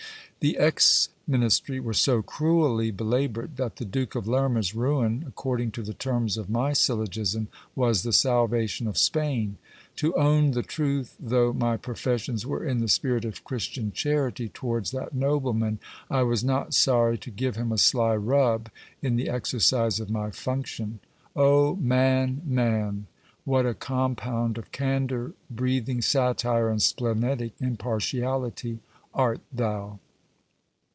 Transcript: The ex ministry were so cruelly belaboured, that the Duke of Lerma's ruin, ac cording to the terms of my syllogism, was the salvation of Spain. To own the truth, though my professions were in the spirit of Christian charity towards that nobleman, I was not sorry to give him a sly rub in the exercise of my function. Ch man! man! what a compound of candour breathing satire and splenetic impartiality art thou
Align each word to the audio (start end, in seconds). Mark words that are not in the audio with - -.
The 0.43 0.57
ex 0.57 1.09
ministry 1.27 1.79
were 1.79 1.93
so 1.93 2.23
cruelly 2.23 2.89
belaboured, 2.89 3.57
that 3.57 3.75
the 3.75 3.85
Duke 3.85 4.15
of 4.15 4.27
Lerma's 4.27 4.73
ruin, 4.73 5.21
ac 5.21 5.33
cording 5.35 5.69
to 5.73 5.83
the 5.83 5.93
terms 5.93 6.35
of 6.35 6.49
my 6.49 6.73
syllogism, 6.73 7.47
was 7.75 8.01
the 8.01 8.11
salvation 8.11 8.87
of 8.87 8.97
Spain. 8.97 9.59
To 9.97 10.15
own 10.15 10.53
the 10.53 10.63
truth, 10.63 11.15
though 11.19 11.53
my 11.53 11.77
professions 11.77 12.43
were 12.43 12.65
in 12.65 12.79
the 12.79 12.87
spirit 12.87 13.23
of 13.23 13.43
Christian 13.43 13.91
charity 13.91 14.49
towards 14.49 14.89
that 14.89 15.13
nobleman, 15.13 15.77
I 16.09 16.23
was 16.23 16.43
not 16.43 16.73
sorry 16.73 17.19
to 17.19 17.29
give 17.29 17.55
him 17.55 17.71
a 17.71 17.77
sly 17.77 18.15
rub 18.15 18.71
in 19.03 19.17
the 19.17 19.29
exercise 19.29 19.99
of 19.99 20.09
my 20.09 20.31
function. 20.31 21.01
Ch 21.37 21.77
man! 21.77 22.41
man! 22.45 23.05
what 23.45 23.67
a 23.67 23.75
compound 23.75 24.57
of 24.57 24.71
candour 24.71 25.33
breathing 25.51 26.01
satire 26.01 26.67
and 26.71 26.81
splenetic 26.81 27.51
impartiality 27.61 28.79
art 29.13 29.41
thou 29.53 29.99